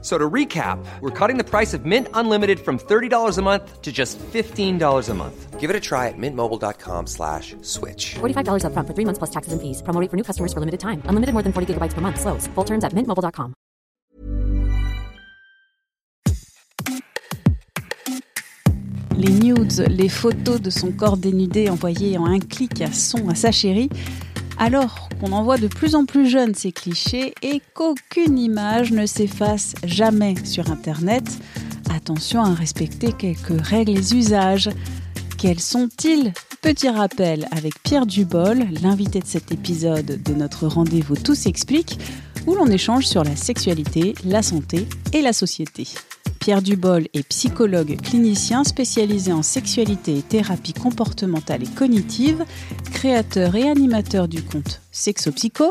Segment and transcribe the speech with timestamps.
[0.00, 3.90] So to recap, we're cutting the price of Mint Unlimited from $30 a month to
[3.90, 5.58] just $15 a month.
[5.58, 8.14] Give it a try at mintmobile.com slash switch.
[8.20, 9.82] $45 up front for three months plus taxes and fees.
[9.82, 11.02] Promo rate for new customers for limited time.
[11.06, 12.20] Unlimited more than 40 gigabytes per month.
[12.20, 12.46] Slows.
[12.54, 13.54] Full terms at mintmobile.com.
[19.18, 23.34] Les nudes, les photos de son corps dénudé envoyées en un clic à son à
[23.34, 23.90] sa chérie,
[24.58, 29.06] alors qu'on en voit de plus en plus jeunes ces clichés et qu'aucune image ne
[29.06, 31.24] s'efface jamais sur Internet,
[31.94, 34.70] attention à respecter quelques règles et usages.
[35.38, 36.32] Quels sont-ils?
[36.60, 41.98] Petit rappel avec Pierre Dubol, l'invité de cet épisode de notre rendez-vous Tout s'explique,
[42.46, 45.86] où l'on échange sur la sexualité, la santé et la société.
[46.40, 52.44] Pierre Dubol est psychologue clinicien spécialisé en sexualité et thérapie comportementale et cognitive,
[52.92, 55.70] créateur et animateur du compte Sexopsycho.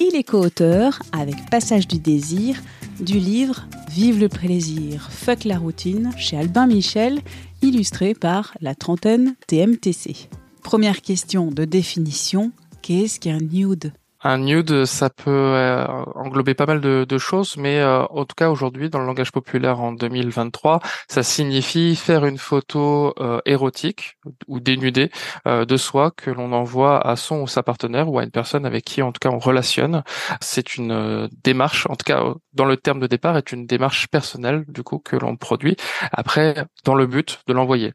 [0.00, 2.62] Il est co-auteur, avec Passage du désir,
[3.00, 7.20] du livre Vive le plaisir, fuck la routine chez Albin Michel,
[7.62, 10.28] illustré par la trentaine TMTC.
[10.64, 12.50] Première question de définition,
[12.82, 13.92] qu'est-ce qu'un nude?
[14.24, 18.48] Un nude, ça peut euh, englober pas mal de, choses, mais euh, en tout cas
[18.48, 24.16] aujourd'hui, dans le langage populaire en 2023, ça signifie faire une photo euh, érotique
[24.48, 25.10] ou dénudée
[25.46, 28.84] de soi que l'on envoie à son ou sa partenaire ou à une personne avec
[28.84, 30.02] qui en tout cas on relationne.
[30.40, 34.64] C'est une démarche, en tout cas dans le terme de départ, est une démarche personnelle
[34.68, 35.76] du coup que l'on produit.
[36.12, 37.92] Après, dans le but de l'envoyer.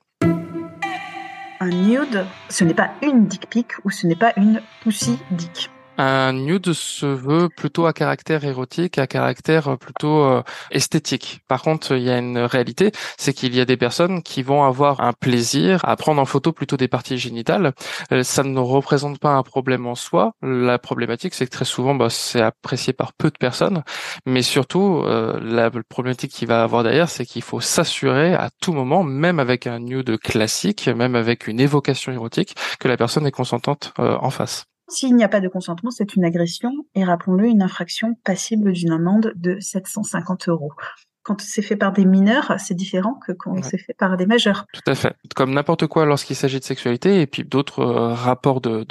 [1.60, 5.70] Un nude, ce n'est pas une dick pic ou ce n'est pas une pussy dick.
[6.02, 11.42] Un nude se veut plutôt à caractère érotique, à caractère plutôt euh, esthétique.
[11.50, 14.64] Par contre, il y a une réalité, c'est qu'il y a des personnes qui vont
[14.64, 17.74] avoir un plaisir à prendre en photo plutôt des parties génitales.
[18.14, 20.36] Euh, ça ne représente pas un problème en soi.
[20.42, 23.84] La problématique, c'est que très souvent, bah, c'est apprécié par peu de personnes.
[24.26, 28.72] Mais surtout, euh, la problématique qu'il va avoir derrière, c'est qu'il faut s'assurer à tout
[28.72, 33.32] moment, même avec un nude classique, même avec une évocation érotique, que la personne est
[33.32, 34.69] consentante en face.
[34.90, 38.92] S'il n'y a pas de consentement, c'est une agression et rappelons-le, une infraction passible d'une
[38.92, 40.74] amende de 750 euros.
[41.22, 44.66] Quand c'est fait par des mineurs, c'est différent que quand c'est fait par des majeurs.
[44.74, 45.16] Tout à fait.
[45.36, 48.84] Comme n'importe quoi lorsqu'il s'agit de sexualité et puis d'autres euh, rapports de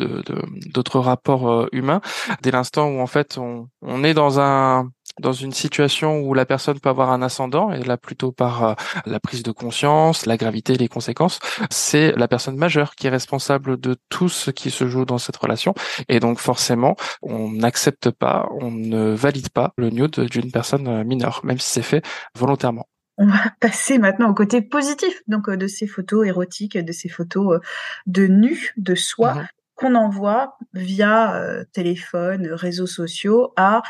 [0.72, 2.00] d'autres rapports euh, humains.
[2.42, 4.90] Dès l'instant où en fait on, on est dans un
[5.20, 8.74] dans une situation où la personne peut avoir un ascendant, et là plutôt par euh,
[9.06, 11.40] la prise de conscience, la gravité, les conséquences,
[11.70, 15.36] c'est la personne majeure qui est responsable de tout ce qui se joue dans cette
[15.36, 15.74] relation.
[16.08, 21.04] Et donc forcément, on n'accepte pas, on ne valide pas le nude d'une personne euh,
[21.04, 22.86] mineure, même si c'est fait volontairement.
[23.20, 27.08] On va passer maintenant au côté positif, donc euh, de ces photos érotiques, de ces
[27.08, 27.60] photos
[28.06, 29.46] de nu, de soi, mhm.
[29.74, 31.40] qu'on envoie via
[31.72, 33.82] téléphone, réseaux sociaux à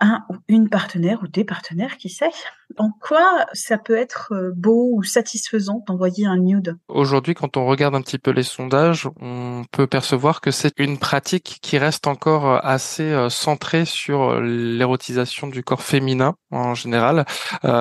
[0.00, 2.30] un ou une partenaire ou des partenaires, qui sait?
[2.78, 6.76] En quoi ça peut être euh, beau ou satisfaisant d'envoyer un nude?
[6.88, 10.98] Aujourd'hui, quand on regarde un petit peu les sondages, on peut percevoir que c'est une
[10.98, 17.24] pratique qui reste encore euh, assez euh, centrée sur l'érotisation du corps féminin en général,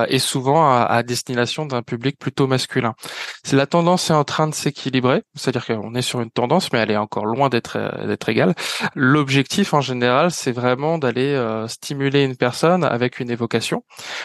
[0.08, 2.96] et souvent à, destination d'un public plutôt masculin.
[3.44, 6.80] C'est la tendance est en train de s'équilibrer, c'est-à-dire qu'on est sur une tendance, mais
[6.80, 7.78] elle est encore loin d'être
[8.08, 8.56] d'être égale.
[8.96, 13.84] L'objectif en général, c'est vraiment d'aller stimuler une personne avec une évocation.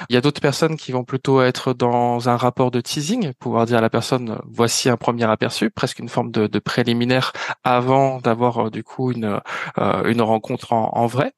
[0.09, 3.67] Il y a d'autres personnes qui vont plutôt être dans un rapport de teasing, pouvoir
[3.67, 7.33] dire à la personne voici un premier aperçu, presque une forme de, de préliminaire
[7.65, 9.41] avant d'avoir euh, du coup une
[9.79, 11.33] euh, une rencontre en, en, vrai.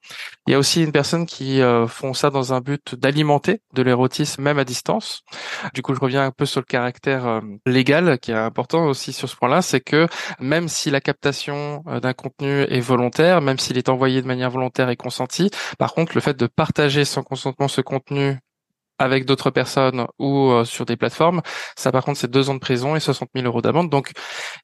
[0.47, 3.83] Il y a aussi une personne qui euh, font ça dans un but d'alimenter de
[3.83, 5.23] l'érotisme même à distance.
[5.75, 9.29] Du coup, je reviens un peu sur le caractère légal qui est important aussi sur
[9.29, 10.07] ce point-là, c'est que
[10.41, 14.89] même si la captation d'un contenu est volontaire, même s'il est envoyé de manière volontaire
[14.89, 18.39] et consentie, par contre, le fait de partager sans consentement ce contenu
[19.01, 21.41] avec d'autres personnes ou euh, sur des plateformes.
[21.77, 23.91] Ça, par contre, c'est deux ans de prison et 60 000 euros d'amende.
[23.91, 24.13] Donc,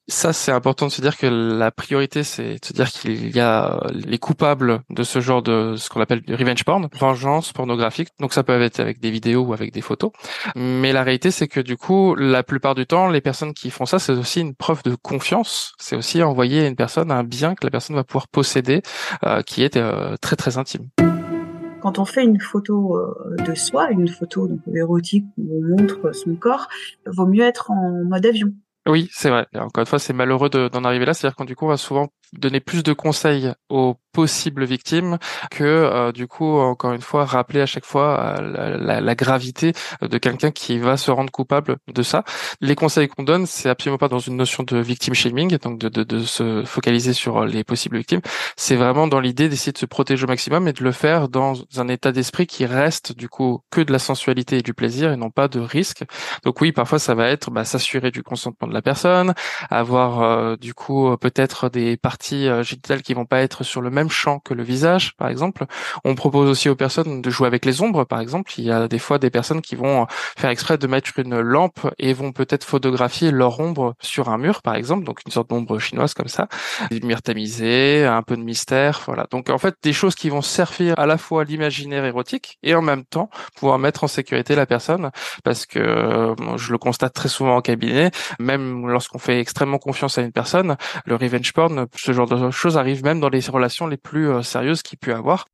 [0.06, 3.40] ça, c'est important de se dire que la priorité, c'est de se dire qu'il y
[3.40, 8.10] a les coupables de ce genre de ce qu'on appelle du revenge porn, vengeance pornographique.
[8.20, 10.12] Donc, ça peut être avec des vidéos ou avec des photos.
[10.54, 13.86] Mais la réalité, c'est que du coup, la plupart du temps, les personnes qui font
[13.86, 15.72] ça, c'est aussi une preuve de confiance.
[15.78, 18.82] C'est aussi envoyer à une personne un bien que la personne va pouvoir posséder,
[19.24, 20.90] euh, qui est euh, très très intime
[21.80, 26.34] quand on fait une photo euh, de soi, une photo érotique où on montre son
[26.34, 26.68] corps,
[27.06, 28.52] vaut mieux être en mode avion.
[28.88, 29.46] Oui, c'est vrai.
[29.54, 31.12] Encore une fois, c'est malheureux d'en arriver là.
[31.12, 35.18] C'est-à-dire qu'on du coup, on va souvent donner plus de conseils aux possibles victimes
[35.50, 39.68] que du coup encore une fois rappeler à chaque fois la, la, la gravité
[40.00, 42.24] de quelqu'un qui va se rendre coupable de ça.
[42.60, 45.88] Les conseils qu'on donne, c'est absolument pas dans une notion de victim shaming, donc de,
[45.90, 48.22] de, de se focaliser sur les possibles victimes.
[48.56, 51.52] C'est vraiment dans l'idée d'essayer de se protéger au maximum et de le faire dans
[51.76, 55.16] un état d'esprit qui reste du coup que de la sensualité et du plaisir et
[55.16, 56.04] non pas de risque.
[56.44, 59.34] Donc oui, parfois ça va être bah, s'assurer du consentement de la personne,
[59.70, 63.90] avoir euh, du coup peut-être des parties euh, génitales qui vont pas être sur le
[63.90, 65.64] même champ que le visage, par exemple.
[66.04, 68.52] On propose aussi aux personnes de jouer avec les ombres, par exemple.
[68.58, 70.06] Il y a des fois des personnes qui vont
[70.36, 74.62] faire exprès de mettre une lampe et vont peut-être photographier leur ombre sur un mur,
[74.62, 76.48] par exemple, donc une sorte d'ombre chinoise comme ça,
[76.90, 79.26] des lumières tamisées, un peu de mystère, voilà.
[79.30, 82.82] Donc en fait des choses qui vont servir à la fois l'imaginaire érotique et en
[82.82, 85.10] même temps pouvoir mettre en sécurité la personne,
[85.44, 90.22] parce que je le constate très souvent en cabinet, même lorsqu'on fait extrêmement confiance à
[90.22, 94.28] une personne, le revenge porn, ce genre de choses arrive même dans les relations plus
[94.28, 95.46] euh, sérieuses qu'il peut avoir.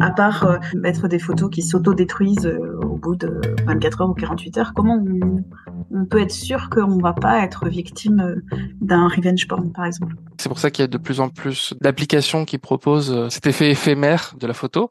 [0.00, 2.52] À part euh, mettre des photos qui s'auto-détruisent
[2.82, 5.44] au bout de 24 heures ou 48 heures, comment on,
[5.90, 8.42] on peut être sûr qu'on va pas être victime
[8.80, 10.14] d'un revenge porn, par exemple?
[10.38, 13.46] C'est pour ça qu'il y a de plus en plus d'applications qui proposent euh, cet
[13.46, 14.90] effet éphémère de la photo.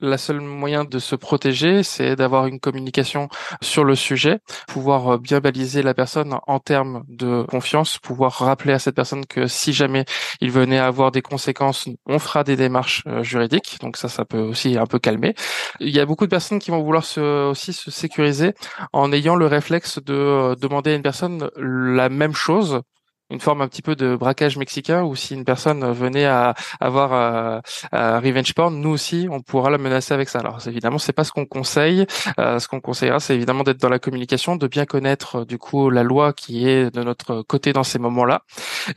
[0.00, 3.28] La seule moyen de se protéger, c'est d'avoir une communication
[3.62, 8.72] sur le sujet, pouvoir euh, bien baliser la personne en termes de confiance, pouvoir rappeler
[8.72, 10.04] à cette personne que si jamais
[10.40, 13.78] il venait à avoir des conséquences, on fera des démarches euh, juridiques.
[13.80, 15.34] Donc ça, ça peut aussi un peu calmer.
[15.80, 18.54] Il y a beaucoup de personnes qui vont vouloir se, aussi se sécuriser
[18.92, 22.82] en ayant le réflexe de demander à une personne la même chose
[23.30, 27.12] une forme un petit peu de braquage mexicain où si une personne venait à avoir
[27.12, 27.60] euh,
[27.92, 30.40] revenge porn, nous aussi on pourra la menacer avec ça.
[30.40, 32.06] Alors évidemment c'est pas ce qu'on conseille.
[32.38, 35.90] Euh, ce qu'on conseillera c'est évidemment d'être dans la communication, de bien connaître du coup
[35.90, 38.42] la loi qui est de notre côté dans ces moments-là,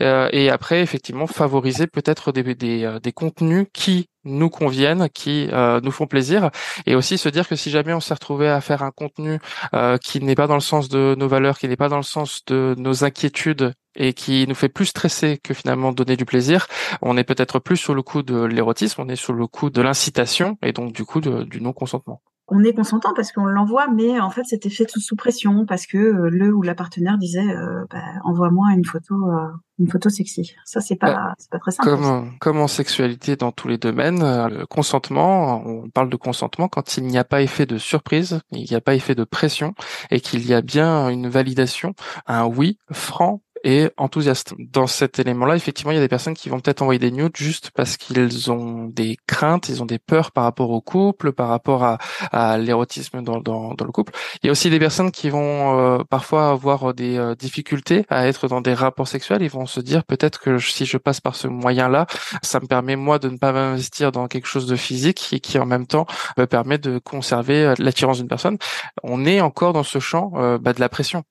[0.01, 5.79] euh, et après effectivement favoriser peut-être des, des, des contenus qui nous conviennent, qui euh,
[5.81, 6.49] nous font plaisir,
[6.85, 9.39] et aussi se dire que si jamais on s'est retrouvé à faire un contenu
[9.73, 12.03] euh, qui n'est pas dans le sens de nos valeurs, qui n'est pas dans le
[12.03, 16.67] sens de nos inquiétudes et qui nous fait plus stresser que finalement donner du plaisir,
[17.01, 19.81] on est peut-être plus sur le coup de l'érotisme, on est sur le coup de
[19.81, 22.21] l'incitation et donc du coup du non-consentement
[22.53, 25.97] on est consentant parce qu'on l'envoie, mais en fait c'était fait sous pression parce que
[25.97, 29.47] euh, le ou la partenaire disait euh, bah, envoie-moi une photo, euh,
[29.79, 30.53] une photo sexy.
[30.63, 31.89] Ça c'est pas, bah, c'est pas très simple.
[31.89, 36.97] Comme, comme en sexualité dans tous les domaines, le consentement, on parle de consentement quand
[36.97, 39.73] il n'y a pas effet de surprise, il n'y a pas effet de pression
[40.11, 41.93] et qu'il y a bien une validation,
[42.27, 44.53] un oui franc et enthousiaste.
[44.57, 47.35] Dans cet élément-là, effectivement, il y a des personnes qui vont peut-être envoyer des nudes
[47.35, 51.47] juste parce qu'ils ont des craintes, ils ont des peurs par rapport au couple, par
[51.49, 51.97] rapport à,
[52.31, 54.13] à l'érotisme dans, dans, dans, le couple.
[54.41, 58.27] Il y a aussi des personnes qui vont euh, parfois avoir des euh, difficultés à
[58.27, 59.41] être dans des rapports sexuels.
[59.41, 62.07] Ils vont se dire peut-être que si je passe par ce moyen-là,
[62.41, 65.57] ça me permet moi de ne pas m'investir dans quelque chose de physique et qui
[65.59, 66.05] en même temps
[66.37, 68.57] me permet de conserver euh, l'attirance d'une personne.
[69.03, 71.23] On est encore dans ce champ bah, de la pression.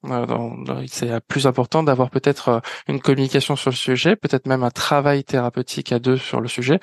[0.87, 4.71] c'est plus important d'avoir peut peut-être euh, une communication sur le sujet, peut-être même un
[4.71, 6.81] travail thérapeutique à deux sur le sujet.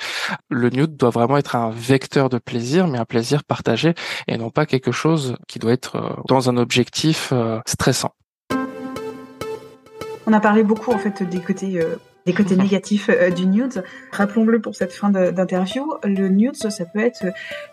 [0.50, 3.94] Le nude doit vraiment être un vecteur de plaisir, mais un plaisir partagé
[4.28, 8.14] et non pas quelque chose qui doit être euh, dans un objectif euh, stressant.
[10.28, 11.82] On a parlé beaucoup en fait des côtés
[12.30, 13.84] des côtés négatifs euh, du nude.
[14.12, 17.26] Rappelons-le pour cette fin d'interview, le nude, ça peut être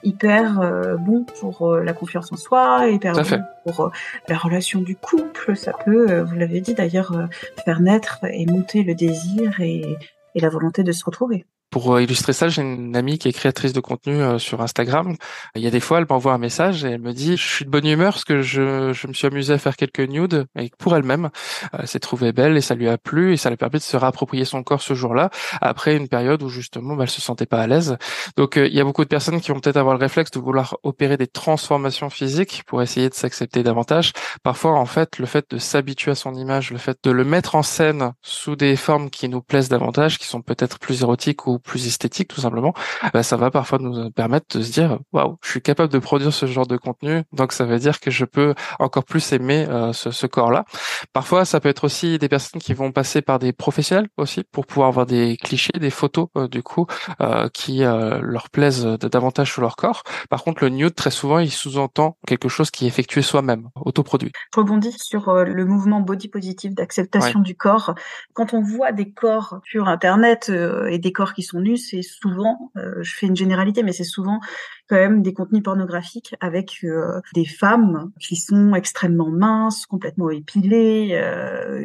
[0.02, 3.92] hyper euh, bon pour euh, la confiance en soi, hyper bon pour
[4.28, 5.56] la relation du couple.
[5.56, 7.28] Ça peut, vous l'avez dit d'ailleurs,
[7.64, 9.98] faire naître et monter le désir et
[10.34, 11.44] la volonté de se retrouver.
[11.70, 15.16] Pour euh, illustrer ça, j'ai une amie qui est créatrice de contenu euh, sur Instagram.
[15.54, 17.64] Il y a des fois, elle m'envoie un message et elle me dit "Je suis
[17.64, 20.70] de bonne humeur parce que je, je me suis amusée à faire quelques nudes et
[20.78, 21.26] pour elle-même,
[21.74, 23.78] euh, elle s'est trouvée belle et ça lui a plu et ça lui a permis
[23.78, 25.30] de se réapproprier son corps ce jour-là
[25.60, 27.96] après une période où justement, bah, elle se sentait pas à l'aise.
[28.36, 30.76] Donc, il y a beaucoup de personnes qui vont peut-être avoir le réflexe de vouloir
[30.82, 34.12] opérer des transformations physiques pour essayer de s'accepter davantage.
[34.42, 37.54] Parfois, en fait, le fait de s'habituer à son image, le fait de le mettre
[37.54, 41.55] en scène sous des formes qui nous plaisent davantage, qui sont peut-être plus érotiques ou
[41.58, 42.74] plus esthétique tout simplement,
[43.12, 46.32] bah, ça va parfois nous permettre de se dire waouh, je suis capable de produire
[46.32, 49.92] ce genre de contenu, donc ça veut dire que je peux encore plus aimer euh,
[49.92, 50.64] ce, ce corps-là.
[51.12, 54.66] Parfois, ça peut être aussi des personnes qui vont passer par des professionnels aussi pour
[54.66, 56.86] pouvoir avoir des clichés, des photos euh, du coup
[57.20, 60.02] euh, qui leur plaisent davantage sur leur corps.
[60.30, 64.32] Par contre, le nude très souvent il sous-entend quelque chose qui est effectué soi-même, autoproduit.
[64.54, 67.94] Je rebondis sur le mouvement body positive d'acceptation du corps.
[68.34, 70.50] Quand on voit des corps sur internet
[70.88, 74.40] et des corps qui sont nus, c'est souvent, je fais une généralité, mais c'est souvent
[74.88, 76.84] quand même des contenus pornographiques avec
[77.34, 81.20] des femmes qui sont extrêmement minces, complètement épilées,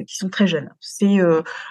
[0.08, 0.70] qui sont très jeunes.
[0.79, 1.17] C'est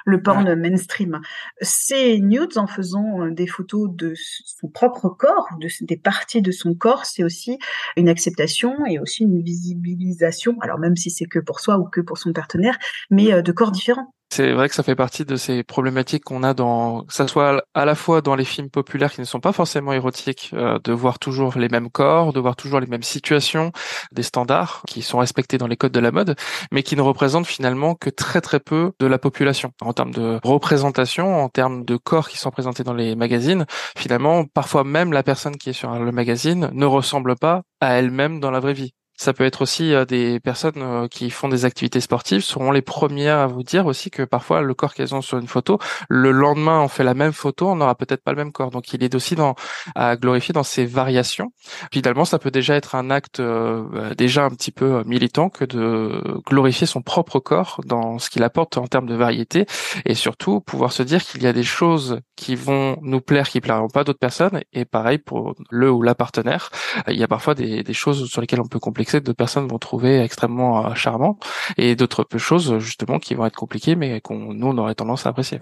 [0.05, 1.21] le porn mainstream.
[1.61, 6.75] Ces nudes, en faisant des photos de son propre corps, de, des parties de son
[6.75, 7.59] corps, c'est aussi
[7.97, 10.57] une acceptation et aussi une visibilisation.
[10.61, 12.79] Alors même si c'est que pour soi ou que pour son partenaire,
[13.11, 14.13] mais de corps différents.
[14.33, 17.65] C'est vrai que ça fait partie de ces problématiques qu'on a dans, que ça soit
[17.75, 20.93] à la fois dans les films populaires qui ne sont pas forcément érotiques, euh, de
[20.93, 23.73] voir toujours les mêmes corps, de voir toujours les mêmes situations,
[24.13, 26.37] des standards qui sont respectés dans les codes de la mode,
[26.73, 30.41] mais qui ne représentent finalement que très très peu de la population en termes de
[30.43, 33.67] représentation, en termes de corps qui sont présentés dans les magazines.
[33.97, 38.41] Finalement, parfois même la personne qui est sur le magazine ne ressemble pas à elle-même
[38.41, 38.95] dans la vraie vie.
[39.21, 42.81] Ça peut être aussi euh, des personnes euh, qui font des activités sportives seront les
[42.81, 46.31] premières à vous dire aussi que parfois le corps qu'elles ont sur une photo, le
[46.31, 48.71] lendemain on fait la même photo, on n'aura peut-être pas le même corps.
[48.71, 49.57] Donc il est aussi dans
[49.95, 51.53] à glorifier dans ces variations.
[51.93, 55.67] Finalement, ça peut déjà être un acte euh, bah, déjà un petit peu militant que
[55.67, 59.67] de glorifier son propre corps dans ce qu'il apporte en termes de variété
[60.07, 63.61] et surtout pouvoir se dire qu'il y a des choses qui vont nous plaire qui
[63.61, 66.71] plairont pas d'autres personnes et pareil pour le ou la partenaire.
[67.07, 69.79] Il y a parfois des, des choses sur lesquelles on peut complexer de personnes vont
[69.79, 71.39] trouver extrêmement euh, charmant
[71.77, 75.31] et d'autres choses justement qui vont être compliquées mais qu'on nous on aurait tendance à
[75.31, 75.61] apprécier.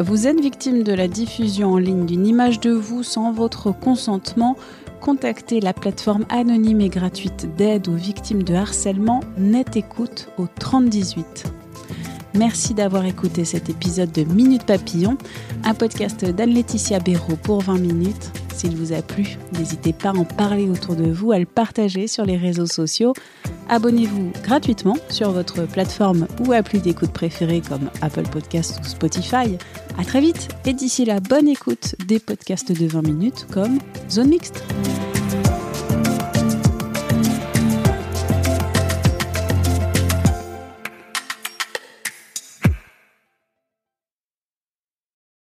[0.00, 4.56] Vous êtes victime de la diffusion en ligne d'une image de vous sans votre consentement
[5.00, 11.67] contactez la plateforme anonyme et gratuite d'aide aux victimes de harcèlement Net Écoute au 3018.
[12.34, 15.16] Merci d'avoir écouté cet épisode de Minute Papillon,
[15.64, 18.30] un podcast d'Anne-Laetitia Béraud pour 20 minutes.
[18.54, 22.06] S'il vous a plu, n'hésitez pas à en parler autour de vous, à le partager
[22.06, 23.14] sur les réseaux sociaux.
[23.68, 29.56] Abonnez-vous gratuitement sur votre plateforme ou appli d'écoute préférée comme Apple Podcasts ou Spotify.
[29.98, 33.78] À très vite et d'ici là, bonne écoute des podcasts de 20 minutes comme
[34.10, 34.62] Zone Mixte.